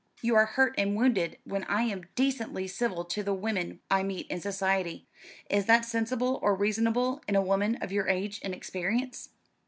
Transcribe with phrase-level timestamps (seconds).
[0.23, 4.25] You are hurt and wounded when I am decently civil to the women I meet
[4.31, 5.07] in society.
[5.47, 9.29] Is that sensible or reasonable, in a woman of your age and experience?"